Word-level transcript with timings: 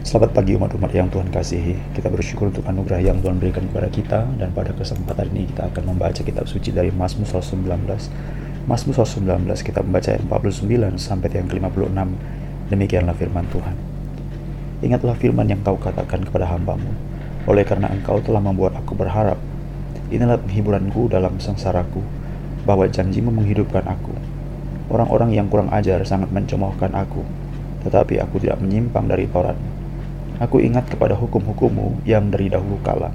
Selamat 0.00 0.32
pagi 0.32 0.56
umat-umat 0.56 0.96
yang 0.96 1.12
Tuhan 1.12 1.28
kasihi. 1.28 1.76
Kita 1.92 2.08
bersyukur 2.08 2.48
untuk 2.48 2.64
anugerah 2.64 3.04
yang 3.04 3.20
Tuhan 3.20 3.36
berikan 3.36 3.68
kepada 3.68 3.84
kita 3.92 4.20
dan 4.40 4.48
pada 4.56 4.72
kesempatan 4.72 5.28
ini 5.28 5.44
kita 5.52 5.68
akan 5.68 5.92
membaca 5.92 6.24
kitab 6.24 6.48
suci 6.48 6.72
dari 6.72 6.88
Mazmur 6.88 7.28
119. 7.28 7.68
Mazmur 8.64 8.94
119 8.96 9.44
kita 9.60 9.84
membaca 9.84 10.08
ayat 10.08 10.24
49 10.24 10.96
sampai 10.96 11.28
yang 11.36 11.52
ke-56. 11.52 12.00
Demikianlah 12.72 13.12
firman 13.12 13.44
Tuhan. 13.52 13.76
Ingatlah 14.80 15.20
firman 15.20 15.52
yang 15.52 15.60
kau 15.60 15.76
katakan 15.76 16.24
kepada 16.24 16.48
hambamu. 16.48 16.96
Oleh 17.44 17.68
karena 17.68 17.92
engkau 17.92 18.24
telah 18.24 18.40
membuat 18.40 18.80
aku 18.80 18.96
berharap. 18.96 19.36
Inilah 20.08 20.40
penghiburanku 20.40 21.12
dalam 21.12 21.36
sengsaraku, 21.36 22.00
bahwa 22.64 22.88
janjimu 22.88 23.28
menghidupkan 23.28 23.84
aku. 23.84 24.16
Orang-orang 24.88 25.36
yang 25.36 25.52
kurang 25.52 25.68
ajar 25.76 26.00
sangat 26.08 26.32
mencemoohkan 26.32 26.96
aku, 26.96 27.20
tetapi 27.84 28.16
aku 28.16 28.40
tidak 28.40 28.64
menyimpang 28.64 29.04
dari 29.04 29.28
Tauratmu. 29.28 29.79
Aku 30.40 30.56
ingat 30.56 30.88
kepada 30.88 31.12
hukum-hukummu 31.20 32.00
yang 32.08 32.32
dari 32.32 32.48
dahulu 32.48 32.80
kala. 32.80 33.12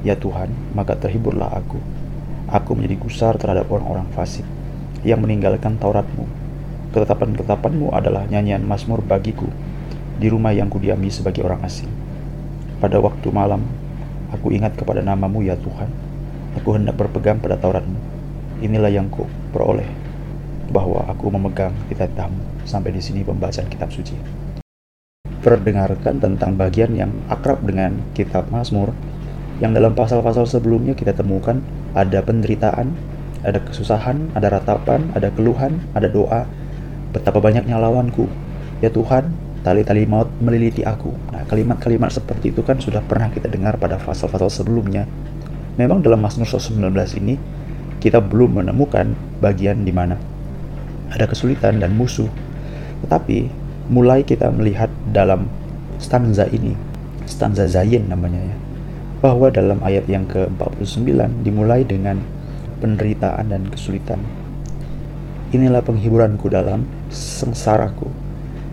Ya 0.00 0.16
Tuhan, 0.16 0.48
maka 0.72 0.96
terhiburlah 0.96 1.52
aku. 1.52 1.76
Aku 2.48 2.72
menjadi 2.72 2.96
gusar 2.96 3.36
terhadap 3.36 3.68
orang-orang 3.68 4.08
fasik 4.16 4.48
yang 5.04 5.20
meninggalkan 5.20 5.76
Tauratmu. 5.76 6.24
Ketetapan-ketetapanmu 6.96 7.92
adalah 7.92 8.24
nyanyian 8.32 8.64
Mazmur 8.64 9.04
bagiku 9.04 9.44
di 10.16 10.32
rumah 10.32 10.56
yang 10.56 10.72
kudiami 10.72 11.12
sebagai 11.12 11.44
orang 11.44 11.60
asing. 11.60 11.92
Pada 12.80 13.04
waktu 13.04 13.28
malam, 13.28 13.60
aku 14.32 14.48
ingat 14.56 14.80
kepada 14.80 15.04
namamu 15.04 15.44
ya 15.44 15.60
Tuhan. 15.60 15.92
Aku 16.56 16.72
hendak 16.72 16.96
berpegang 16.96 17.36
pada 17.36 17.60
Tauratmu. 17.60 18.00
Inilah 18.64 18.88
yang 18.88 19.12
ku 19.12 19.28
peroleh, 19.52 19.92
bahwa 20.72 21.04
aku 21.04 21.28
memegang 21.28 21.76
kitab-kitabmu. 21.92 22.64
Sampai 22.64 22.96
di 22.96 23.04
sini 23.04 23.20
pembacaan 23.20 23.68
kitab 23.68 23.92
suci 23.92 24.45
perdengarkan 25.46 26.18
tentang 26.18 26.58
bagian 26.58 26.90
yang 26.98 27.14
akrab 27.30 27.62
dengan 27.62 28.02
kitab 28.18 28.50
Mazmur 28.50 28.90
yang 29.62 29.70
dalam 29.70 29.94
pasal-pasal 29.94 30.42
sebelumnya 30.42 30.98
kita 30.98 31.14
temukan 31.14 31.62
ada 31.94 32.18
penderitaan, 32.18 32.90
ada 33.46 33.62
kesusahan, 33.62 34.34
ada 34.34 34.50
ratapan, 34.50 35.06
ada 35.14 35.30
keluhan, 35.30 35.78
ada 35.94 36.10
doa. 36.10 36.50
Betapa 37.14 37.38
banyaknya 37.38 37.78
lawanku. 37.78 38.26
Ya 38.84 38.90
Tuhan, 38.90 39.32
tali-tali 39.62 40.04
maut 40.04 40.28
meliliti 40.42 40.82
aku. 40.82 41.14
Nah, 41.30 41.46
kalimat-kalimat 41.48 42.10
seperti 42.10 42.50
itu 42.50 42.60
kan 42.66 42.82
sudah 42.82 43.00
pernah 43.06 43.30
kita 43.30 43.46
dengar 43.46 43.78
pada 43.78 43.96
pasal-pasal 43.96 44.50
sebelumnya. 44.50 45.06
Memang 45.80 46.02
dalam 46.02 46.20
Mazmur 46.20 46.50
19 46.50 46.82
ini 47.22 47.38
kita 48.02 48.18
belum 48.18 48.60
menemukan 48.60 49.14
bagian 49.40 49.86
di 49.86 49.94
mana 49.94 50.18
ada 51.08 51.24
kesulitan 51.24 51.80
dan 51.80 51.96
musuh. 51.96 52.28
Tetapi 53.06 53.65
mulai 53.86 54.26
kita 54.26 54.50
melihat 54.50 54.90
dalam 55.14 55.46
stanza 56.02 56.46
ini, 56.50 56.74
stanza 57.24 57.66
Zayin 57.70 58.10
namanya 58.10 58.42
ya, 58.42 58.56
bahwa 59.22 59.48
dalam 59.48 59.78
ayat 59.82 60.06
yang 60.10 60.26
ke-49 60.26 61.06
dimulai 61.46 61.86
dengan 61.86 62.20
penderitaan 62.82 63.50
dan 63.50 63.62
kesulitan. 63.70 64.20
Inilah 65.54 65.80
penghiburanku 65.80 66.50
dalam 66.50 66.84
sengsaraku. 67.08 68.10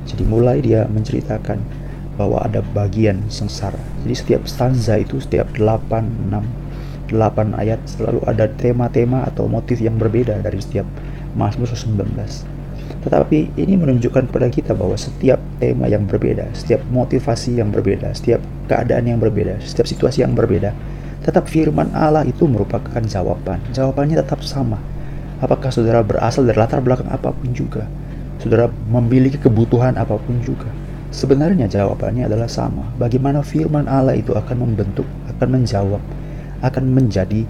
Jadi 0.03 0.23
mulai 0.25 0.59
dia 0.59 0.83
menceritakan 0.89 1.61
bahwa 2.19 2.43
ada 2.43 2.61
bagian 2.75 3.23
sengsara. 3.29 3.79
Jadi 4.03 4.13
setiap 4.13 4.41
stanza 4.45 4.99
itu 4.99 5.17
setiap 5.21 5.49
8 5.55 6.29
6 6.29 7.13
8 7.13 7.61
ayat 7.61 7.79
selalu 7.85 8.25
ada 8.25 8.49
tema-tema 8.49 9.27
atau 9.29 9.45
motif 9.45 9.77
yang 9.77 10.01
berbeda 10.01 10.41
dari 10.41 10.57
setiap 10.57 10.87
Mazmur 11.37 11.69
19. 11.69 12.52
Tetapi 13.03 13.59
ini 13.59 13.73
menunjukkan 13.75 14.31
kepada 14.31 14.47
kita 14.47 14.71
bahwa 14.71 14.95
setiap 14.95 15.39
tema 15.59 15.91
yang 15.91 16.07
berbeda, 16.07 16.47
setiap 16.55 16.79
motivasi 16.87 17.59
yang 17.59 17.67
berbeda, 17.69 18.15
setiap 18.15 18.39
keadaan 18.71 19.11
yang 19.11 19.19
berbeda, 19.19 19.59
setiap 19.59 19.87
situasi 19.87 20.23
yang 20.23 20.31
berbeda, 20.31 20.71
tetap 21.23 21.47
firman 21.47 21.91
Allah 21.95 22.23
itu 22.23 22.47
merupakan 22.47 23.03
jawaban. 23.03 23.59
Jawabannya 23.75 24.19
tetap 24.23 24.43
sama. 24.43 24.79
Apakah 25.43 25.71
saudara 25.71 25.99
berasal 25.99 26.47
dari 26.47 26.55
latar 26.55 26.79
belakang 26.79 27.11
apa 27.11 27.35
pun 27.35 27.51
juga, 27.51 27.83
saudara 28.39 28.71
memiliki 28.87 29.35
kebutuhan 29.35 29.99
apa 29.99 30.15
pun 30.15 30.39
juga, 30.39 30.71
sebenarnya 31.11 31.67
jawabannya 31.67 32.27
adalah 32.31 32.47
sama. 32.47 32.87
Bagaimana 32.95 33.43
firman 33.43 33.87
Allah 33.91 34.15
itu 34.15 34.31
akan 34.31 34.63
membentuk, 34.63 35.07
akan 35.35 35.47
menjawab, 35.59 35.99
akan 36.63 36.83
menjadi 36.95 37.43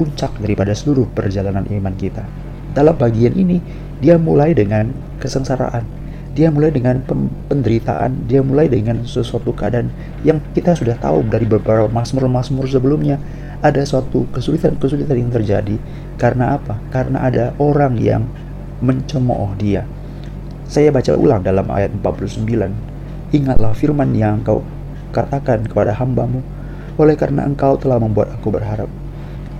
puncak 0.00 0.32
daripada 0.40 0.72
seluruh 0.72 1.04
perjalanan 1.12 1.68
iman 1.68 1.94
kita. 1.96 2.24
Dalam 2.74 2.98
bagian 2.98 3.36
ini, 3.38 3.62
dia 4.04 4.20
mulai 4.20 4.52
dengan 4.52 4.92
kesengsaraan. 5.16 5.88
Dia 6.36 6.52
mulai 6.52 6.68
dengan 6.68 7.00
penderitaan, 7.48 8.28
dia 8.28 8.44
mulai 8.44 8.68
dengan 8.68 9.00
sesuatu 9.08 9.56
keadaan 9.56 9.88
yang 10.28 10.44
kita 10.52 10.76
sudah 10.76 10.92
tahu 11.00 11.24
dari 11.24 11.48
beberapa 11.48 11.88
masmur-masmur 11.88 12.68
sebelumnya. 12.68 13.16
Ada 13.64 13.80
suatu 13.88 14.28
kesulitan-kesulitan 14.28 15.16
yang 15.16 15.32
terjadi 15.32 15.80
karena 16.20 16.60
apa? 16.60 16.76
Karena 16.92 17.24
ada 17.24 17.56
orang 17.56 17.96
yang 17.96 18.28
mencemooh 18.84 19.56
dia. 19.56 19.88
Saya 20.68 20.92
baca 20.92 21.16
ulang 21.16 21.40
dalam 21.40 21.64
ayat 21.72 21.96
49. 21.96 22.44
Ingatlah 23.32 23.72
firman 23.72 24.12
yang 24.12 24.44
kau 24.44 24.60
katakan 25.16 25.64
kepada 25.64 25.96
hambamu, 25.96 26.44
oleh 27.00 27.16
karena 27.16 27.48
engkau 27.48 27.80
telah 27.80 27.96
membuat 27.96 28.36
aku 28.36 28.52
berharap. 28.52 28.90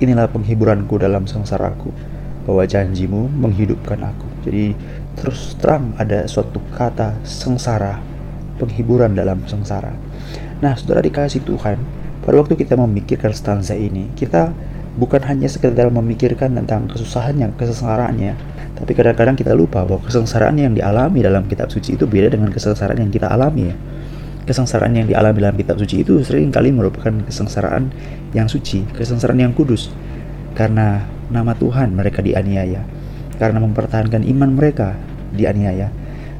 Inilah 0.05 0.29
penghiburanku 0.29 1.01
dalam 1.01 1.25
sengsaraku 1.25 1.89
bahwa 2.45 2.67
janjimu 2.69 3.31
menghidupkan 3.41 4.05
aku. 4.05 4.34
Jadi 4.45 4.77
terus 5.17 5.57
terang 5.57 5.97
ada 5.97 6.29
suatu 6.29 6.61
kata 6.77 7.17
sengsara, 7.25 7.99
penghiburan 8.61 9.17
dalam 9.17 9.41
sengsara. 9.49 9.91
Nah, 10.61 10.77
saudara 10.77 11.01
dikasih 11.01 11.43
Tuhan, 11.43 11.81
pada 12.23 12.35
waktu 12.39 12.55
kita 12.61 12.77
memikirkan 12.77 13.33
stanza 13.33 13.73
ini, 13.73 14.13
kita 14.15 14.53
bukan 15.01 15.25
hanya 15.27 15.51
sekedar 15.51 15.91
memikirkan 15.91 16.55
tentang 16.55 16.87
kesusahan 16.87 17.35
yang 17.41 17.53
kesengsaraannya, 17.57 18.37
tapi 18.79 18.93
kadang-kadang 18.95 19.35
kita 19.35 19.53
lupa 19.57 19.83
bahwa 19.83 20.03
kesengsaraan 20.05 20.61
yang 20.61 20.73
dialami 20.77 21.25
dalam 21.25 21.49
kitab 21.51 21.73
suci 21.73 21.99
itu 21.99 22.05
beda 22.07 22.31
dengan 22.31 22.53
kesengsaraan 22.53 23.01
yang 23.01 23.11
kita 23.11 23.31
alami 23.31 23.73
ya. 23.73 23.77
Kesengsaraan 24.45 24.93
yang 24.93 25.09
dialami 25.09 25.41
dalam 25.41 25.57
kitab 25.57 25.81
suci 25.81 26.05
itu 26.05 26.21
sering 26.21 26.53
kali 26.53 26.69
merupakan 26.69 27.17
kesengsaraan 27.25 27.89
yang 28.37 28.45
suci, 28.45 28.85
kesengsaraan 28.93 29.41
yang 29.41 29.57
kudus. 29.57 29.89
Karena 30.53 31.01
nama 31.33 31.57
Tuhan 31.57 31.97
mereka 31.97 32.21
dianiaya 32.21 32.94
karena 33.37 33.59
mempertahankan 33.63 34.23
iman 34.25 34.51
mereka 34.55 34.95
dianiaya. 35.35 35.91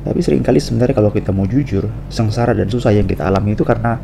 Tapi 0.05 0.21
sering 0.21 0.45
kali 0.45 0.61
sebenarnya 0.61 1.01
kalau 1.01 1.09
kita 1.09 1.33
mau 1.33 1.49
jujur 1.49 1.89
sengsara 2.13 2.53
dan 2.53 2.69
susah 2.69 2.93
yang 2.93 3.09
kita 3.09 3.25
alami 3.25 3.57
itu 3.57 3.65
karena 3.65 3.97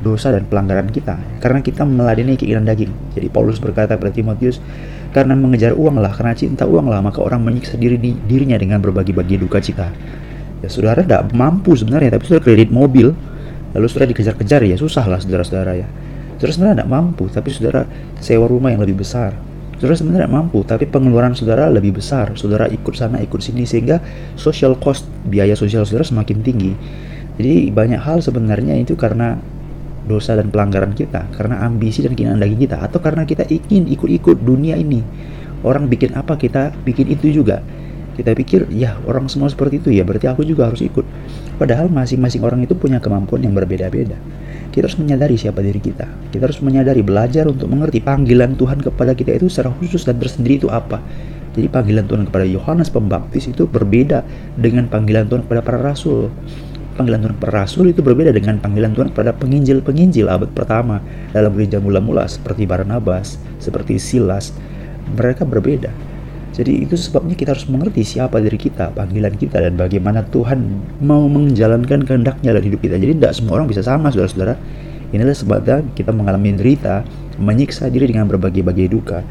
dosa 0.00 0.30
dan 0.30 0.46
pelanggaran 0.46 0.88
kita. 0.88 1.18
Karena 1.42 1.58
kita 1.60 1.82
meladeni 1.82 2.38
keinginan 2.38 2.64
daging. 2.64 2.90
Jadi 3.18 3.26
Paulus 3.28 3.58
berkata 3.58 3.98
pada 3.98 4.14
Timotius 4.14 4.62
karena 5.10 5.34
mengejar 5.34 5.74
uang 5.74 5.98
lah 5.98 6.14
karena 6.14 6.38
cinta 6.38 6.70
uang 6.70 6.86
lah 6.86 7.02
maka 7.02 7.18
orang 7.18 7.42
menyiksa 7.42 7.74
diri 7.74 7.98
dirinya 7.98 8.54
dengan 8.54 8.78
berbagi-bagi 8.78 9.42
duka 9.42 9.58
cita. 9.58 9.90
Ya 10.62 10.68
saudara 10.70 11.02
tidak 11.02 11.34
mampu 11.34 11.74
sebenarnya 11.74 12.14
tapi 12.14 12.30
saudara 12.30 12.46
kredit 12.46 12.70
mobil 12.70 13.10
lalu 13.74 13.86
saudara 13.90 14.06
dikejar-kejar 14.14 14.66
ya 14.70 14.78
susah 14.78 15.04
lah 15.10 15.18
saudara-saudara 15.18 15.72
ya. 15.82 15.88
Saudara 16.38 16.52
sebenarnya 16.54 16.76
tidak 16.78 16.90
mampu 16.94 17.24
tapi 17.26 17.48
saudara 17.50 17.90
sewa 18.22 18.46
rumah 18.46 18.70
yang 18.70 18.86
lebih 18.86 19.02
besar 19.02 19.34
saudara 19.80 19.96
sebenarnya 19.96 20.28
mampu 20.28 20.60
tapi 20.60 20.84
pengeluaran 20.84 21.32
saudara 21.32 21.72
lebih 21.72 21.96
besar. 21.96 22.36
Saudara 22.36 22.68
ikut 22.68 22.92
sana 22.92 23.16
ikut 23.24 23.40
sini 23.40 23.64
sehingga 23.64 23.96
social 24.36 24.76
cost 24.76 25.08
biaya 25.24 25.56
sosial 25.56 25.88
saudara 25.88 26.04
semakin 26.04 26.44
tinggi. 26.44 26.76
Jadi 27.40 27.72
banyak 27.72 27.96
hal 27.96 28.20
sebenarnya 28.20 28.76
itu 28.76 28.92
karena 28.92 29.40
dosa 30.04 30.36
dan 30.36 30.52
pelanggaran 30.52 30.92
kita 30.92 31.32
karena 31.32 31.64
ambisi 31.64 32.04
dan 32.04 32.12
keinginan 32.12 32.44
daging 32.44 32.68
kita 32.68 32.76
atau 32.76 33.00
karena 33.00 33.24
kita 33.24 33.48
ingin 33.48 33.88
ikut-ikut 33.88 34.44
dunia 34.44 34.76
ini. 34.76 35.00
Orang 35.64 35.88
bikin 35.88 36.12
apa 36.12 36.36
kita 36.36 36.76
bikin 36.84 37.08
itu 37.08 37.32
juga. 37.32 37.64
Kita 38.20 38.36
pikir 38.36 38.68
ya 38.76 39.00
orang 39.08 39.32
semua 39.32 39.48
seperti 39.48 39.80
itu 39.80 39.88
ya 39.96 40.04
berarti 40.04 40.28
aku 40.28 40.44
juga 40.44 40.68
harus 40.68 40.84
ikut. 40.84 41.08
Padahal 41.56 41.88
masing-masing 41.88 42.44
orang 42.44 42.60
itu 42.60 42.76
punya 42.76 43.00
kemampuan 43.00 43.40
yang 43.40 43.56
berbeda-beda 43.56 44.20
kita 44.70 44.86
harus 44.86 44.98
menyadari 45.02 45.34
siapa 45.34 45.58
diri 45.60 45.82
kita. 45.82 46.06
Kita 46.30 46.46
harus 46.46 46.62
menyadari, 46.62 47.02
belajar 47.02 47.50
untuk 47.50 47.66
mengerti 47.66 47.98
panggilan 47.98 48.54
Tuhan 48.54 48.78
kepada 48.78 49.18
kita 49.18 49.34
itu 49.34 49.50
secara 49.50 49.74
khusus 49.82 50.06
dan 50.06 50.22
tersendiri 50.22 50.62
itu 50.62 50.68
apa. 50.70 51.02
Jadi 51.58 51.66
panggilan 51.66 52.06
Tuhan 52.06 52.22
kepada 52.30 52.46
Yohanes 52.46 52.86
Pembaptis 52.94 53.50
itu 53.50 53.66
berbeda 53.66 54.22
dengan 54.54 54.86
panggilan 54.86 55.26
Tuhan 55.26 55.42
kepada 55.50 55.60
para 55.66 55.78
rasul. 55.82 56.30
Panggilan 56.94 57.26
Tuhan 57.26 57.34
kepada 57.42 57.52
rasul 57.66 57.90
itu 57.90 57.98
berbeda 57.98 58.30
dengan 58.30 58.62
panggilan 58.62 58.94
Tuhan 58.94 59.10
kepada 59.10 59.34
penginjil-penginjil 59.34 60.30
abad 60.30 60.50
pertama 60.54 61.02
dalam 61.34 61.50
gereja 61.58 61.82
mula-mula 61.82 62.30
seperti 62.30 62.70
Barnabas, 62.70 63.42
seperti 63.58 63.98
Silas. 63.98 64.54
Mereka 65.18 65.42
berbeda. 65.42 65.90
Jadi 66.50 66.82
itu 66.82 66.98
sebabnya 66.98 67.38
kita 67.38 67.54
harus 67.54 67.70
mengerti 67.70 68.02
siapa 68.02 68.42
diri 68.42 68.58
kita, 68.58 68.90
panggilan 68.90 69.38
kita, 69.38 69.62
dan 69.62 69.78
bagaimana 69.78 70.26
Tuhan 70.34 70.58
mau 70.98 71.30
menjalankan 71.30 72.02
kehendaknya 72.02 72.50
dalam 72.50 72.64
hidup 72.66 72.82
kita. 72.82 72.98
Jadi 72.98 73.12
tidak 73.22 73.32
semua 73.38 73.62
orang 73.62 73.70
bisa 73.70 73.86
sama, 73.86 74.10
saudara-saudara. 74.10 74.58
Inilah 75.14 75.34
sebabnya 75.34 75.82
kita 75.94 76.10
mengalami 76.10 76.54
derita, 76.54 77.06
menyiksa 77.38 77.86
diri 77.90 78.10
dengan 78.10 78.26
berbagai-bagai 78.26 78.86
duka. 78.90 79.22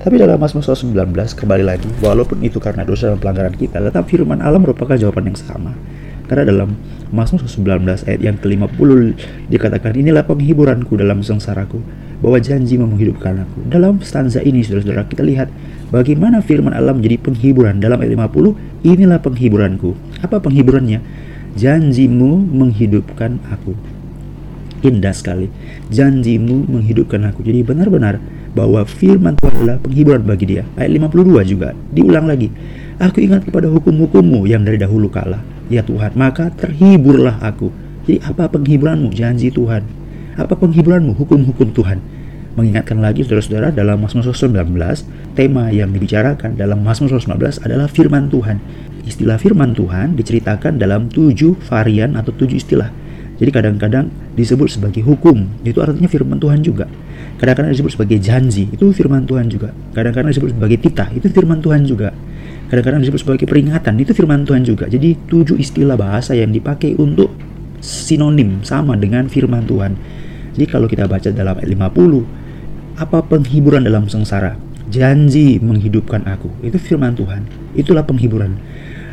Tapi 0.00 0.16
dalam 0.16 0.40
Mazmur 0.40 0.64
19 0.64 1.12
kembali 1.36 1.64
lagi, 1.66 1.90
walaupun 2.00 2.40
itu 2.40 2.56
karena 2.56 2.88
dosa 2.88 3.12
dan 3.12 3.20
pelanggaran 3.20 3.52
kita, 3.52 3.82
tetap 3.84 4.08
firman 4.08 4.40
Allah 4.40 4.56
merupakan 4.56 4.96
jawaban 4.96 5.28
yang 5.28 5.36
sama. 5.36 5.76
Karena 6.24 6.46
dalam 6.46 6.78
Mazmur 7.10 7.42
19 7.42 8.06
ayat 8.06 8.20
yang 8.22 8.38
ke-50 8.38 8.90
dikatakan 9.50 9.92
inilah 9.98 10.22
penghiburanku 10.22 10.94
dalam 10.94 11.26
sengsaraku 11.26 11.82
bahwa 12.22 12.38
janji 12.38 12.78
menghidupkan 12.78 13.42
aku. 13.42 13.66
Dalam 13.66 13.98
stanza 14.00 14.38
ini 14.40 14.62
saudara-saudara 14.62 15.10
kita 15.10 15.26
lihat 15.26 15.50
bagaimana 15.90 16.40
firman 16.40 16.72
Allah 16.72 16.96
menjadi 16.96 17.20
penghiburan 17.20 17.82
dalam 17.82 18.00
ayat 18.00 18.16
50 18.16 18.86
inilah 18.86 19.18
penghiburanku. 19.20 19.92
Apa 20.24 20.40
penghiburannya? 20.40 21.02
Janjimu 21.58 22.46
menghidupkan 22.54 23.42
aku. 23.50 23.74
Indah 24.80 25.12
sekali. 25.12 25.52
Janjimu 25.92 26.70
menghidupkan 26.70 27.20
aku. 27.28 27.44
Jadi 27.44 27.60
benar-benar 27.66 28.16
bahwa 28.56 28.82
firman 28.88 29.36
Tuhan 29.36 29.54
adalah 29.60 29.76
penghiburan 29.82 30.22
bagi 30.24 30.46
dia. 30.56 30.64
Ayat 30.78 30.96
52 30.96 31.44
juga 31.44 31.76
diulang 31.92 32.24
lagi. 32.24 32.48
Aku 33.00 33.20
ingat 33.20 33.44
kepada 33.44 33.68
hukum-hukummu 33.68 34.44
yang 34.48 34.64
dari 34.64 34.76
dahulu 34.76 35.08
kala 35.08 35.40
ya 35.70 35.86
Tuhan, 35.86 36.12
maka 36.18 36.50
terhiburlah 36.52 37.38
aku. 37.40 37.70
Jadi 38.04 38.18
apa 38.26 38.50
penghiburanmu? 38.50 39.14
Janji 39.14 39.48
Tuhan. 39.54 39.86
Apa 40.34 40.58
penghiburanmu? 40.58 41.14
Hukum-hukum 41.14 41.70
Tuhan. 41.70 42.02
Mengingatkan 42.58 42.98
lagi 42.98 43.22
saudara-saudara 43.22 43.70
dalam 43.70 44.02
Mazmur 44.02 44.26
19, 44.26 44.74
tema 45.38 45.70
yang 45.70 45.94
dibicarakan 45.94 46.58
dalam 46.58 46.82
Mazmur 46.82 47.14
19 47.14 47.62
adalah 47.62 47.86
firman 47.86 48.26
Tuhan. 48.26 48.58
Istilah 49.06 49.38
firman 49.38 49.70
Tuhan 49.70 50.18
diceritakan 50.18 50.78
dalam 50.78 51.06
tujuh 51.06 51.54
varian 51.70 52.18
atau 52.18 52.34
tujuh 52.34 52.58
istilah. 52.58 52.90
Jadi 53.38 53.50
kadang-kadang 53.54 54.10
disebut 54.34 54.66
sebagai 54.66 55.00
hukum, 55.06 55.46
itu 55.62 55.78
artinya 55.78 56.10
firman 56.10 56.42
Tuhan 56.42 56.60
juga. 56.60 56.90
Kadang-kadang 57.38 57.72
disebut 57.72 57.96
sebagai 57.96 58.18
janji, 58.20 58.68
itu 58.68 58.92
firman 58.92 59.24
Tuhan 59.24 59.48
juga. 59.48 59.72
Kadang-kadang 59.94 60.34
disebut 60.34 60.50
sebagai 60.52 60.76
titah, 60.76 61.08
itu 61.14 61.30
firman 61.32 61.62
Tuhan 61.62 61.86
juga 61.88 62.12
kadang-kadang 62.70 63.02
disebut 63.02 63.20
sebagai 63.26 63.46
peringatan 63.50 63.98
itu 63.98 64.14
firman 64.14 64.46
Tuhan 64.46 64.62
juga 64.62 64.86
jadi 64.86 65.18
tujuh 65.26 65.58
istilah 65.58 65.98
bahasa 65.98 66.38
yang 66.38 66.54
dipakai 66.54 66.94
untuk 67.02 67.34
sinonim 67.82 68.62
sama 68.62 68.94
dengan 68.94 69.26
firman 69.26 69.66
Tuhan 69.66 69.98
jadi 70.54 70.70
kalau 70.70 70.86
kita 70.86 71.10
baca 71.10 71.34
dalam 71.34 71.58
ayat 71.58 71.66
50 71.66 72.39
apa 72.98 73.22
penghiburan 73.22 73.86
dalam 73.86 74.10
sengsara? 74.10 74.58
Janji 74.90 75.62
menghidupkan 75.62 76.26
aku. 76.26 76.50
Itu 76.66 76.80
firman 76.80 77.14
Tuhan. 77.14 77.46
Itulah 77.78 78.02
penghiburan. 78.02 78.58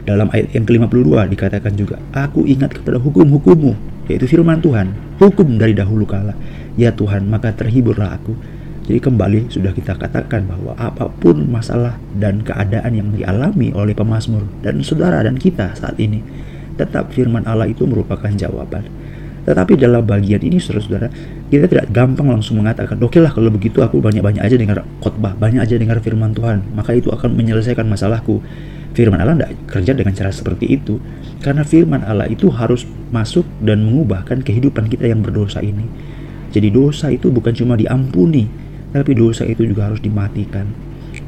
Dalam 0.07 0.31
ayat 0.31 0.56
yang 0.56 0.63
ke-52 0.63 1.13
dikatakan 1.35 1.74
juga 1.75 2.00
aku 2.15 2.47
ingat 2.47 2.79
kepada 2.79 2.95
hukum-hukummu 2.95 3.75
yaitu 4.07 4.25
firman 4.25 4.63
Tuhan. 4.63 4.95
Hukum 5.19 5.59
dari 5.59 5.75
dahulu 5.75 6.07
kala. 6.07 6.33
Ya 6.79 6.95
Tuhan 6.95 7.27
maka 7.27 7.51
terhiburlah 7.53 8.15
aku. 8.15 8.33
Jadi 8.88 9.03
kembali 9.03 9.51
sudah 9.51 9.75
kita 9.75 10.00
katakan 10.00 10.47
bahwa 10.47 10.71
apa 10.80 11.12
pun 11.12 11.44
masalah 11.51 12.00
dan 12.15 12.39
keadaan 12.39 12.95
yang 12.95 13.12
dialami 13.12 13.75
oleh 13.75 13.91
pemazmur 13.91 14.47
dan 14.63 14.80
saudara 14.80 15.19
dan 15.27 15.35
kita 15.35 15.75
saat 15.75 16.00
ini, 16.00 16.23
tetap 16.80 17.12
firman 17.12 17.44
Allah 17.44 17.68
itu 17.68 17.83
merupakan 17.83 18.31
jawaban. 18.31 18.88
Tetapi 19.47 19.79
dalam 19.79 20.03
bagian 20.03 20.44
ini 20.44 20.59
saudara-saudara, 20.59 21.07
kita 21.47 21.71
tidak 21.71 21.88
gampang 21.95 22.27
langsung 22.27 22.59
mengatakan, 22.59 22.99
oke 22.99 23.15
lah 23.15 23.31
kalau 23.31 23.47
begitu 23.47 23.79
aku 23.79 24.03
banyak-banyak 24.03 24.44
aja 24.44 24.59
dengar 24.59 24.83
khotbah, 24.99 25.39
banyak 25.39 25.63
aja 25.63 25.79
dengar 25.79 26.03
firman 26.03 26.35
Tuhan, 26.35 26.75
maka 26.75 26.91
itu 26.91 27.07
akan 27.07 27.31
menyelesaikan 27.31 27.88
masalahku. 27.88 28.44
Firman 28.91 29.23
Allah 29.23 29.39
tidak 29.39 29.51
kerja 29.71 29.91
dengan 29.95 30.11
cara 30.11 30.35
seperti 30.35 30.75
itu, 30.75 30.99
karena 31.39 31.63
firman 31.63 32.03
Allah 32.03 32.27
itu 32.27 32.51
harus 32.51 32.83
masuk 33.07 33.47
dan 33.63 33.88
mengubahkan 33.88 34.44
kehidupan 34.44 34.91
kita 34.91 35.07
yang 35.07 35.23
berdosa 35.23 35.63
ini. 35.63 35.88
Jadi 36.51 36.67
dosa 36.67 37.07
itu 37.07 37.31
bukan 37.31 37.55
cuma 37.55 37.79
diampuni, 37.79 38.51
tapi 38.91 39.15
dosa 39.15 39.47
itu 39.47 39.63
juga 39.63 39.88
harus 39.88 40.03
dimatikan. 40.03 40.67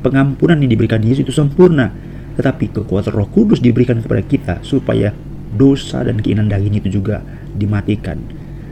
Pengampunan 0.03 0.59
yang 0.59 0.67
diberikan 0.67 0.99
Yesus 0.99 1.23
itu 1.23 1.31
sempurna, 1.31 1.95
tetapi 2.35 2.67
kekuatan 2.71 3.15
Roh 3.15 3.31
Kudus 3.31 3.63
diberikan 3.63 4.03
kepada 4.03 4.23
kita 4.27 4.55
supaya 4.59 5.15
dosa 5.55 6.05
dan 6.05 6.21
keinginan 6.21 6.51
daging 6.51 6.81
itu 6.81 7.01
juga 7.01 7.23
dimatikan. 7.57 8.21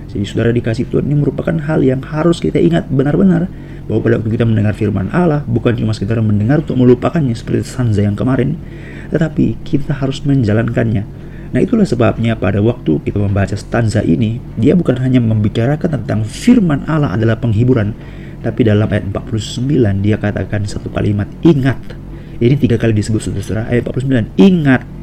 Jadi 0.07 0.23
saudara 0.23 0.49
dikasih 0.55 0.87
Tuhan 0.87 1.05
ini 1.11 1.19
merupakan 1.19 1.53
hal 1.53 1.83
yang 1.83 1.99
harus 2.01 2.39
kita 2.39 2.57
ingat 2.57 2.87
benar-benar 2.87 3.51
bahwa 3.87 3.99
pada 4.03 4.13
waktu 4.19 4.29
kita 4.35 4.45
mendengar 4.47 4.73
firman 4.75 5.07
Allah 5.11 5.43
bukan 5.47 5.75
cuma 5.75 5.95
sekedar 5.95 6.19
mendengar 6.19 6.63
untuk 6.63 6.79
melupakannya 6.79 7.35
seperti 7.35 7.67
Sanza 7.67 8.03
yang 8.03 8.15
kemarin, 8.15 8.55
tetapi 9.11 9.59
kita 9.63 9.95
harus 9.95 10.23
menjalankannya. 10.23 11.03
Nah 11.47 11.59
itulah 11.63 11.87
sebabnya 11.87 12.35
pada 12.35 12.59
waktu 12.59 12.99
kita 13.07 13.23
membaca 13.23 13.55
stanza 13.55 14.03
ini, 14.03 14.43
dia 14.59 14.75
bukan 14.75 14.99
hanya 14.99 15.23
membicarakan 15.23 16.03
tentang 16.03 16.27
firman 16.27 16.83
Allah 16.91 17.15
adalah 17.15 17.39
penghiburan, 17.39 17.95
tapi 18.43 18.67
dalam 18.67 18.87
ayat 18.91 19.07
49 19.15 20.03
dia 20.03 20.19
katakan 20.19 20.67
satu 20.67 20.91
kalimat 20.91 21.27
ingat. 21.47 21.79
Ini 22.37 22.59
tiga 22.59 22.75
kali 22.75 22.93
disebut 22.93 23.23
saudara 23.23 23.65
ayat 23.71 23.87
49 23.87 24.35
ingat 24.37 24.96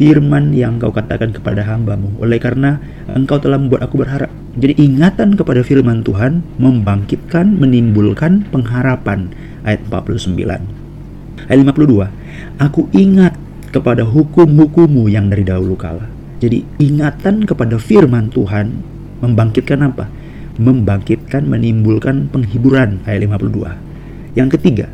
firman 0.00 0.56
yang 0.56 0.80
kau 0.80 0.88
katakan 0.88 1.36
kepada 1.36 1.60
hambamu. 1.60 2.08
Oleh 2.24 2.40
karena 2.40 2.80
engkau 3.12 3.36
telah 3.36 3.60
membuat 3.60 3.84
aku 3.84 4.00
berharap. 4.00 4.32
Jadi 4.56 4.80
ingatan 4.80 5.36
kepada 5.36 5.60
firman 5.60 6.00
Tuhan 6.00 6.40
membangkitkan 6.56 7.60
menimbulkan 7.60 8.48
pengharapan. 8.48 9.28
Ayat 9.60 9.84
49 9.92 10.80
ayat 11.50 11.66
52 11.66 12.62
aku 12.62 12.86
ingat 12.94 13.34
kepada 13.74 14.02
hukum-hukummu 14.06 15.10
yang 15.10 15.28
dari 15.28 15.46
dahulu 15.46 15.78
kala. 15.78 16.08
Jadi 16.40 16.64
ingatan 16.80 17.44
kepada 17.44 17.76
firman 17.76 18.32
Tuhan 18.32 18.72
membangkitkan 19.20 19.84
apa? 19.84 20.08
Membangkitkan, 20.56 21.44
menimbulkan 21.44 22.32
penghiburan. 22.32 23.04
Ayat 23.04 23.28
52. 23.28 23.76
Yang 24.34 24.48
ketiga, 24.56 24.86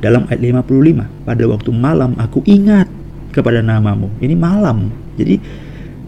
dalam 0.00 0.24
ayat 0.32 0.40
55, 0.40 1.04
pada 1.28 1.44
waktu 1.44 1.70
malam 1.70 2.16
aku 2.16 2.40
ingat 2.48 2.88
kepada 3.34 3.58
namamu. 3.58 4.14
Ini 4.22 4.38
malam. 4.38 4.94
Jadi 5.18 5.34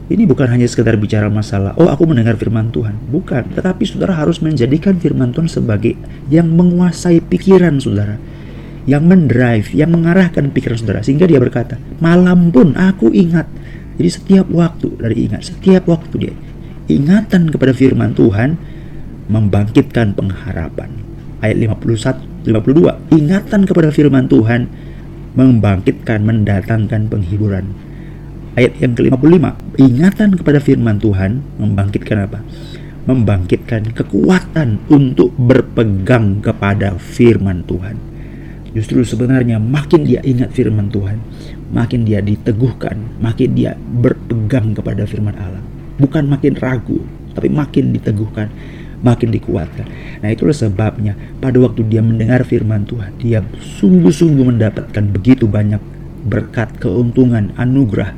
ini 0.07 0.23
bukan 0.23 0.47
hanya 0.47 0.71
sekedar 0.71 0.95
bicara 0.95 1.27
masalah, 1.27 1.75
oh 1.83 1.91
aku 1.91 2.07
mendengar 2.07 2.39
firman 2.39 2.71
Tuhan. 2.71 2.95
Bukan, 3.11 3.59
tetapi 3.59 3.83
saudara 3.83 4.15
harus 4.15 4.39
menjadikan 4.39 4.95
firman 5.03 5.35
Tuhan 5.35 5.51
sebagai 5.51 5.99
yang 6.31 6.47
menguasai 6.47 7.19
pikiran 7.27 7.83
saudara. 7.83 8.15
Yang 8.87 9.03
mendrive, 9.03 9.69
yang 9.75 9.91
mengarahkan 9.91 10.55
pikiran 10.55 10.79
saudara. 10.79 11.03
Sehingga 11.03 11.27
dia 11.27 11.43
berkata, 11.43 11.75
malam 11.99 12.55
pun 12.55 12.79
aku 12.79 13.11
ingat. 13.11 13.51
Jadi 13.99 14.11
setiap 14.15 14.47
waktu 14.47 14.95
dari 14.95 15.27
ingat, 15.27 15.43
setiap 15.51 15.91
waktu 15.91 16.15
dia 16.23 16.35
ingatan 16.87 17.51
kepada 17.51 17.75
firman 17.75 18.15
Tuhan 18.15 18.55
membangkitkan 19.27 20.15
pengharapan. 20.15 21.03
Ayat 21.43 21.59
51 21.59 22.37
52 22.47 23.11
ingatan 23.11 23.67
kepada 23.67 23.91
firman 23.91 24.31
Tuhan 24.31 24.71
membangkitkan 25.37 26.25
mendatangkan 26.25 27.13
penghiburan. 27.13 27.77
Ayat 28.57 28.73
yang 28.81 28.97
ke-55 28.97 29.45
ingatan 29.77 30.31
kepada 30.41 30.59
firman 30.65 30.97
Tuhan 30.97 31.45
membangkitkan 31.61 32.25
apa? 32.25 32.41
Membangkitkan 33.05 33.93
kekuatan 33.93 34.81
untuk 34.89 35.31
berpegang 35.37 36.41
kepada 36.41 36.97
firman 36.97 37.63
Tuhan. 37.69 38.01
Justru 38.73 39.05
sebenarnya 39.05 39.61
makin 39.61 40.09
dia 40.09 40.25
ingat 40.25 40.57
firman 40.57 40.89
Tuhan, 40.89 41.21
makin 41.71 42.09
dia 42.09 42.25
diteguhkan, 42.25 43.21
makin 43.21 43.53
dia 43.53 43.77
berpegang 43.77 44.73
kepada 44.73 45.05
firman 45.05 45.37
Allah. 45.37 45.65
Bukan 46.01 46.29
makin 46.29 46.57
ragu, 46.57 47.01
tapi 47.37 47.53
makin 47.53 47.93
diteguhkan 47.93 48.49
makin 49.05 49.33
dikuatkan. 49.33 49.85
Nah 50.23 50.29
itulah 50.33 50.57
sebabnya 50.57 51.17
pada 51.41 51.61
waktu 51.61 51.85
dia 51.89 52.01
mendengar 52.01 52.45
firman 52.47 52.89
Tuhan, 52.89 53.13
dia 53.21 53.45
sungguh-sungguh 53.81 54.45
mendapatkan 54.57 55.05
begitu 55.13 55.45
banyak 55.45 55.81
berkat, 56.27 56.75
keuntungan, 56.83 57.53
anugerah 57.57 58.13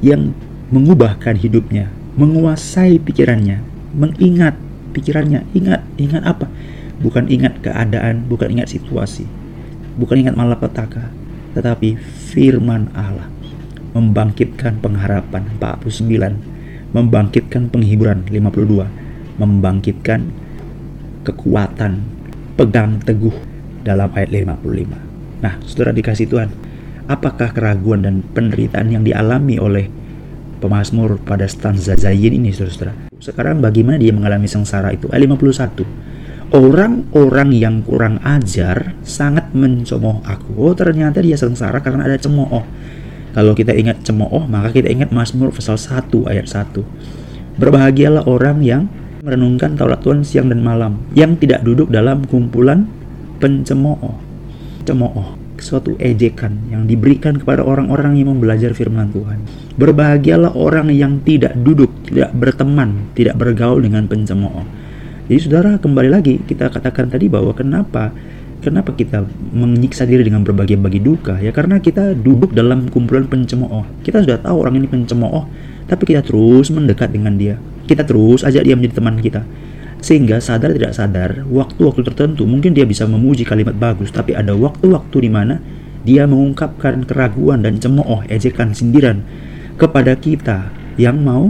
yang 0.00 0.34
mengubahkan 0.74 1.38
hidupnya, 1.38 1.92
menguasai 2.18 2.98
pikirannya, 2.98 3.62
mengingat 3.94 4.58
pikirannya, 4.96 5.46
ingat, 5.54 5.82
ingat 6.00 6.22
apa? 6.26 6.50
Bukan 6.98 7.30
ingat 7.30 7.62
keadaan, 7.62 8.26
bukan 8.26 8.54
ingat 8.58 8.70
situasi, 8.74 9.26
bukan 9.98 10.26
ingat 10.26 10.34
malapetaka, 10.34 11.10
tetapi 11.54 11.98
firman 12.34 12.90
Allah 12.94 13.30
membangkitkan 13.94 14.82
pengharapan 14.82 15.46
49, 15.62 16.90
membangkitkan 16.90 17.70
penghiburan 17.70 18.26
52, 18.26 19.03
membangkitkan 19.36 20.30
kekuatan 21.24 22.04
pegang 22.54 23.00
teguh 23.02 23.34
dalam 23.82 24.08
ayat 24.14 24.30
55. 24.30 25.42
Nah, 25.44 25.54
saudara 25.66 25.92
dikasih 25.92 26.26
Tuhan, 26.30 26.48
apakah 27.10 27.52
keraguan 27.52 28.06
dan 28.06 28.24
penderitaan 28.24 28.88
yang 28.94 29.02
dialami 29.04 29.60
oleh 29.60 29.86
pemazmur 30.62 31.20
pada 31.20 31.44
stanza 31.44 31.98
Zayin 31.98 32.40
ini, 32.40 32.54
saudara-saudara? 32.54 33.12
Sekarang 33.20 33.60
bagaimana 33.60 34.00
dia 34.00 34.12
mengalami 34.14 34.48
sengsara 34.48 34.92
itu? 34.94 35.10
Ayat 35.12 35.28
51. 35.28 35.84
Orang-orang 36.54 37.50
yang 37.50 37.82
kurang 37.82 38.22
ajar 38.22 38.94
sangat 39.02 39.50
mencemooh 39.52 40.22
aku. 40.22 40.54
Oh, 40.54 40.72
ternyata 40.76 41.18
dia 41.18 41.34
sengsara 41.34 41.82
karena 41.82 42.06
ada 42.06 42.14
cemooh. 42.14 42.62
Kalau 43.34 43.52
kita 43.58 43.74
ingat 43.74 44.06
cemooh, 44.06 44.46
maka 44.46 44.70
kita 44.70 44.86
ingat 44.86 45.10
Mazmur 45.10 45.50
pasal 45.50 45.74
1 45.74 46.30
ayat 46.30 46.46
1. 46.46 46.86
Berbahagialah 47.58 48.30
orang 48.30 48.62
yang 48.62 48.86
merenungkan 49.24 49.72
Taurat 49.72 50.04
Tuhan 50.04 50.20
siang 50.20 50.52
dan 50.52 50.60
malam 50.60 51.00
yang 51.16 51.40
tidak 51.40 51.64
duduk 51.64 51.88
dalam 51.88 52.28
kumpulan 52.28 52.84
pencemooh. 53.40 54.20
Cemooh. 54.84 55.40
suatu 55.54 55.96
ejekan 55.96 56.60
yang 56.68 56.84
diberikan 56.84 57.40
kepada 57.40 57.64
orang-orang 57.64 58.20
yang 58.20 58.36
belajar 58.36 58.76
firman 58.76 59.08
Tuhan. 59.16 59.40
Berbahagialah 59.80 60.52
orang 60.52 60.92
yang 60.92 61.24
tidak 61.24 61.56
duduk, 61.56 61.88
tidak 62.04 62.36
berteman, 62.36 63.08
tidak 63.16 63.40
bergaul 63.40 63.80
dengan 63.80 64.04
pencemooh. 64.04 64.66
Jadi 65.24 65.40
saudara 65.40 65.80
kembali 65.80 66.10
lagi 66.12 66.44
kita 66.44 66.68
katakan 66.68 67.08
tadi 67.08 67.32
bahwa 67.32 67.56
kenapa 67.56 68.12
kenapa 68.60 68.92
kita 68.92 69.24
menyiksa 69.56 70.04
diri 70.04 70.28
dengan 70.28 70.44
berbagai 70.44 70.76
bagi 70.76 71.00
duka 71.00 71.40
ya 71.40 71.48
karena 71.48 71.80
kita 71.80 72.12
duduk 72.12 72.52
dalam 72.52 72.92
kumpulan 72.92 73.24
pencemooh. 73.24 74.04
Kita 74.04 74.20
sudah 74.20 74.44
tahu 74.44 74.68
orang 74.68 74.84
ini 74.84 74.90
pencemooh, 74.90 75.48
tapi 75.88 76.12
kita 76.12 76.20
terus 76.20 76.68
mendekat 76.68 77.08
dengan 77.08 77.40
dia. 77.40 77.56
Kita 77.84 78.02
terus 78.04 78.44
ajak 78.44 78.64
dia 78.64 78.74
menjadi 78.74 79.00
teman 79.00 79.20
kita 79.20 79.42
sehingga 80.04 80.36
sadar 80.36 80.76
tidak 80.76 80.92
sadar, 80.92 81.48
waktu-waktu 81.48 82.04
tertentu 82.04 82.44
mungkin 82.44 82.76
dia 82.76 82.84
bisa 82.84 83.08
memuji 83.08 83.40
kalimat 83.48 83.72
bagus, 83.72 84.12
tapi 84.12 84.36
ada 84.36 84.52
waktu-waktu 84.52 85.16
di 85.16 85.30
mana 85.32 85.64
dia 86.04 86.28
mengungkapkan 86.28 87.08
keraguan 87.08 87.64
dan 87.64 87.80
cemooh, 87.80 88.20
ejekan, 88.28 88.76
sindiran 88.76 89.24
kepada 89.80 90.12
kita 90.12 90.68
yang 91.00 91.24
mau 91.24 91.48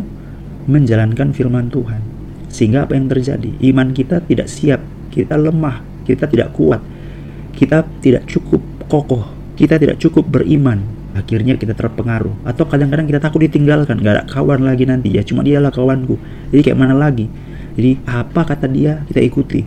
menjalankan 0.70 1.34
firman 1.34 1.66
Tuhan. 1.66 1.98
Sehingga 2.46 2.86
apa 2.86 2.94
yang 2.94 3.10
terjadi? 3.10 3.50
Iman 3.58 3.90
kita 3.90 4.22
tidak 4.22 4.46
siap, 4.46 4.78
kita 5.10 5.34
lemah, 5.34 5.82
kita 6.06 6.30
tidak 6.30 6.54
kuat, 6.54 6.78
kita 7.58 7.82
tidak 7.98 8.30
cukup 8.30 8.62
kokoh, 8.86 9.26
kita 9.58 9.82
tidak 9.82 9.98
cukup 9.98 10.30
beriman. 10.30 10.78
Akhirnya 11.14 11.54
kita 11.54 11.78
terpengaruh 11.78 12.42
Atau 12.42 12.66
kadang-kadang 12.66 13.06
kita 13.06 13.22
takut 13.22 13.38
ditinggalkan 13.38 14.02
Gak 14.02 14.14
ada 14.18 14.24
kawan 14.26 14.66
lagi 14.66 14.82
nanti 14.82 15.14
ya 15.14 15.22
Cuma 15.22 15.46
dialah 15.46 15.70
kawanku 15.70 16.18
Jadi 16.50 16.60
kayak 16.66 16.78
mana 16.78 16.90
lagi 16.98 17.30
jadi 17.74 17.98
apa 18.06 18.46
kata 18.46 18.70
dia 18.70 19.02
kita 19.10 19.20
ikuti. 19.20 19.62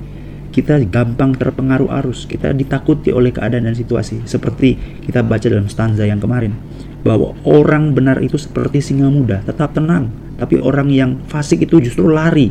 Kita 0.48 0.80
gampang 0.89 1.38
terpengaruh 1.38 1.92
arus, 2.01 2.25
kita 2.25 2.50
ditakuti 2.50 3.13
oleh 3.13 3.30
keadaan 3.30 3.70
dan 3.70 3.75
situasi. 3.77 4.25
Seperti 4.25 5.04
kita 5.06 5.22
baca 5.22 5.46
dalam 5.46 5.70
stanza 5.70 6.01
yang 6.08 6.18
kemarin 6.18 6.56
bahwa 7.06 7.38
orang 7.46 7.94
benar 7.94 8.18
itu 8.25 8.42
seperti 8.42 8.82
singa 8.82 9.06
muda, 9.12 9.46
tetap 9.46 9.77
tenang. 9.77 10.10
Tapi 10.42 10.58
orang 10.58 10.89
yang 10.89 11.22
fasik 11.30 11.62
itu 11.62 11.77
justru 11.77 12.10
lari, 12.10 12.50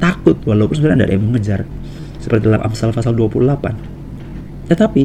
takut 0.00 0.40
walaupun 0.48 0.72
sebenarnya 0.72 1.04
ada 1.04 1.14
yang 1.20 1.26
mengejar. 1.26 1.60
Seperti 2.22 2.48
dalam 2.48 2.64
Amsal 2.64 2.96
pasal 2.96 3.12
28. 3.12 4.72
Tetapi 4.72 5.02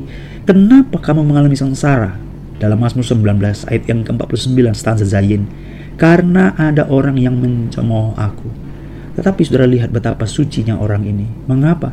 kenapa 0.47 1.03
kamu 1.03 1.27
mengalami 1.27 1.59
sengsara? 1.59 2.15
Dalam 2.59 2.77
Mazmur 2.83 3.07
19 3.07 3.39
ayat 3.71 3.83
yang 3.87 4.03
ke-49 4.03 4.75
stanza 4.75 5.07
Zayin. 5.07 5.47
Karena 5.95 6.55
ada 6.55 6.87
orang 6.87 7.19
yang 7.19 7.39
mencemooh 7.39 8.15
aku 8.15 8.69
tetapi 9.19 9.43
saudara 9.43 9.67
lihat 9.67 9.91
betapa 9.91 10.23
sucinya 10.23 10.79
orang 10.79 11.03
ini. 11.03 11.27
Mengapa? 11.51 11.91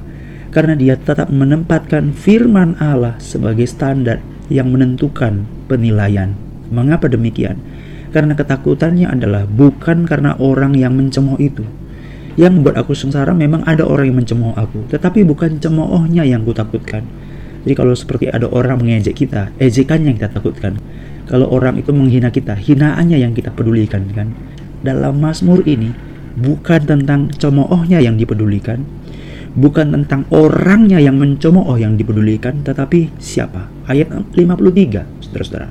Karena 0.54 0.78
dia 0.78 0.94
tetap 0.94 1.26
menempatkan 1.26 2.14
firman 2.14 2.78
Allah 2.78 3.18
sebagai 3.18 3.66
standar 3.66 4.23
yang 4.46 4.70
menentukan 4.70 5.42
penilaian. 5.66 6.38
Mengapa 6.70 7.11
demikian? 7.11 7.58
Karena 8.14 8.38
ketakutannya 8.38 9.11
adalah 9.11 9.42
bukan 9.44 10.06
karena 10.06 10.38
orang 10.38 10.78
yang 10.78 10.94
mencemooh 10.94 11.37
itu. 11.42 11.66
Yang 12.38 12.62
membuat 12.62 12.87
aku 12.87 12.94
sengsara 12.94 13.35
memang 13.35 13.66
ada 13.66 13.82
orang 13.82 14.12
yang 14.14 14.23
mencemooh 14.23 14.54
aku, 14.54 14.87
tetapi 14.87 15.26
bukan 15.26 15.58
cemoohnya 15.58 16.23
yang 16.23 16.46
kutakutkan. 16.46 17.02
Jadi 17.66 17.75
kalau 17.75 17.99
seperti 17.99 18.30
ada 18.30 18.46
orang 18.46 18.78
mengejek 18.78 19.26
kita, 19.26 19.50
ejekannya 19.58 20.14
yang 20.14 20.18
kita 20.23 20.30
takutkan. 20.38 20.78
Kalau 21.26 21.50
orang 21.50 21.82
itu 21.82 21.90
menghina 21.90 22.30
kita, 22.30 22.54
hinaannya 22.54 23.18
yang 23.18 23.35
kita 23.35 23.50
pedulikan 23.50 24.06
kan. 24.14 24.30
Dalam 24.87 25.18
Mazmur 25.18 25.66
ini, 25.66 25.90
bukan 26.38 26.87
tentang 26.87 27.26
cemoohnya 27.35 27.99
yang 27.99 28.14
dipedulikan, 28.14 28.87
bukan 29.58 29.99
tentang 29.99 30.30
orangnya 30.30 31.02
yang 31.02 31.18
mencemooh 31.18 31.75
yang 31.75 31.99
dipedulikan, 31.99 32.62
tetapi 32.62 33.11
siapa? 33.18 33.66
Ayat 33.90 34.14
53, 34.14 35.26
saudara-saudara. 35.26 35.66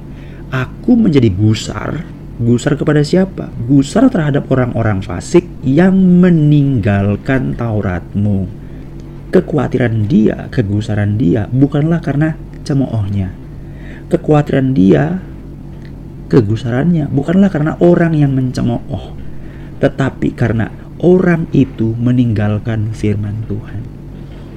Aku 0.51 0.99
menjadi 0.99 1.31
gusar, 1.31 2.03
gusar 2.43 2.75
kepada 2.75 3.07
siapa? 3.07 3.47
Gusar 3.71 4.11
terhadap 4.11 4.51
orang-orang 4.51 4.99
fasik 4.99 5.47
yang 5.63 5.95
meninggalkan 5.95 7.55
Tauratmu. 7.55 8.64
Kekhawatiran 9.33 10.05
dia, 10.05 10.51
kegusaran 10.53 11.17
dia 11.17 11.47
bukanlah 11.49 12.01
karena 12.03 12.37
cemoohnya. 12.65 13.33
Kekhawatiran 14.11 14.73
dia, 14.77 15.21
kegusarannya 16.29 17.09
bukanlah 17.09 17.49
karena 17.49 17.73
orang 17.81 18.13
yang 18.13 18.33
mencemooh 18.33 19.25
tetapi 19.79 20.31
karena 20.33 20.71
orang 21.03 21.47
itu 21.51 21.93
meninggalkan 21.99 22.95
firman 22.95 23.43
Tuhan. 23.45 23.83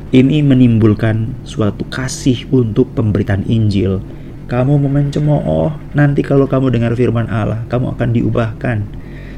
Ini 0.09 0.41
menimbulkan 0.41 1.45
suatu 1.45 1.85
kasih 1.85 2.49
untuk 2.49 2.97
pemberitaan 2.97 3.45
Injil. 3.45 4.01
Kamu 4.49 4.81
memencemooh, 4.81 5.93
nanti 5.93 6.25
kalau 6.25 6.49
kamu 6.49 6.73
dengar 6.73 6.97
firman 6.97 7.29
Allah, 7.29 7.69
kamu 7.69 7.93
akan 7.93 8.09
diubahkan. 8.17 8.79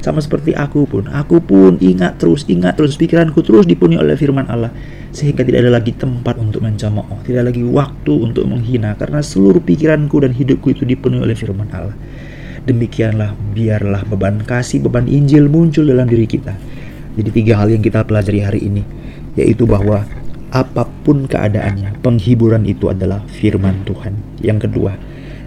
Sama 0.01 0.17
seperti 0.17 0.57
aku 0.57 0.89
pun, 0.89 1.05
aku 1.13 1.37
pun 1.37 1.77
ingat 1.77 2.17
terus, 2.17 2.49
ingat 2.49 2.73
terus, 2.73 2.97
pikiranku 2.97 3.45
terus 3.45 3.69
dipenuhi 3.69 4.01
oleh 4.01 4.17
firman 4.17 4.49
Allah. 4.49 4.73
Sehingga 5.13 5.45
tidak 5.45 5.61
ada 5.61 5.77
lagi 5.77 5.93
tempat 5.93 6.41
untuk 6.41 6.65
mencemooh, 6.65 7.21
tidak 7.21 7.53
lagi 7.53 7.61
waktu 7.61 8.09
untuk 8.09 8.49
menghina, 8.49 8.97
karena 8.97 9.21
seluruh 9.21 9.61
pikiranku 9.61 10.17
dan 10.25 10.33
hidupku 10.33 10.73
itu 10.73 10.89
dipenuhi 10.89 11.21
oleh 11.21 11.37
firman 11.37 11.69
Allah. 11.69 11.93
Demikianlah 12.65 13.37
biarlah 13.53 14.01
beban 14.09 14.41
kasih, 14.41 14.81
beban 14.81 15.05
Injil 15.05 15.45
muncul 15.45 15.85
dalam 15.85 16.09
diri 16.09 16.25
kita. 16.25 16.57
Jadi 17.21 17.29
tiga 17.29 17.61
hal 17.61 17.69
yang 17.69 17.85
kita 17.85 18.01
pelajari 18.01 18.41
hari 18.41 18.59
ini, 18.65 18.81
yaitu 19.37 19.69
bahwa 19.69 20.01
apa 20.49 20.83
pun 21.05 21.29
keadaannya, 21.29 22.01
penghiburan 22.01 22.65
itu 22.65 22.89
adalah 22.89 23.21
firman 23.37 23.85
Tuhan. 23.85 24.17
Yang 24.41 24.65
kedua, 24.65 24.97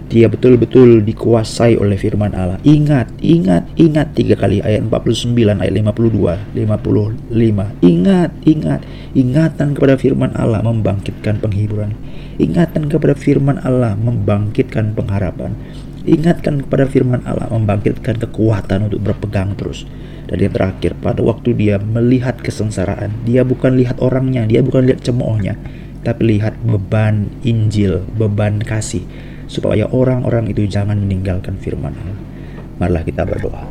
dia 0.05 0.29
betul-betul 0.29 1.01
dikuasai 1.01 1.81
oleh 1.81 1.97
firman 1.97 2.37
Allah. 2.37 2.61
Ingat, 2.61 3.09
ingat, 3.25 3.65
ingat 3.73 4.13
tiga 4.13 4.37
kali 4.37 4.61
ayat 4.61 4.85
49, 4.85 5.33
ayat 5.57 5.73
52, 5.73 6.53
55. 6.53 7.81
Ingat, 7.81 8.31
ingat, 8.45 8.81
ingatan 9.17 9.67
kepada 9.73 9.95
firman 9.97 10.31
Allah 10.37 10.61
membangkitkan 10.61 11.41
penghiburan. 11.41 11.97
Ingatan 12.37 12.85
kepada 12.85 13.17
firman 13.17 13.57
Allah 13.65 13.97
membangkitkan 13.97 14.93
pengharapan. 14.93 15.57
Ingatkan 16.05 16.61
kepada 16.61 16.85
firman 16.85 17.25
Allah 17.25 17.49
membangkitkan 17.49 18.21
kekuatan 18.21 18.93
untuk 18.93 19.01
berpegang 19.01 19.57
terus. 19.57 19.89
Dan 20.29 20.37
yang 20.37 20.53
terakhir, 20.53 20.93
pada 21.01 21.21
waktu 21.25 21.57
dia 21.57 21.81
melihat 21.81 22.37
kesengsaraan, 22.41 23.25
dia 23.25 23.41
bukan 23.41 23.73
lihat 23.73 23.97
orangnya, 23.97 24.45
dia 24.45 24.61
bukan 24.61 24.85
lihat 24.85 25.01
cemoohnya, 25.01 25.57
tapi 26.05 26.37
lihat 26.37 26.57
beban 26.61 27.29
Injil, 27.41 28.05
beban 28.17 28.61
kasih, 28.61 29.05
supaya 29.47 29.87
orang-orang 29.89 30.51
itu 30.51 30.67
jangan 30.67 30.99
meninggalkan 30.99 31.55
firman 31.61 31.95
Allah. 31.95 32.19
Marilah 32.75 33.03
kita 33.07 33.23
berdoa. 33.23 33.63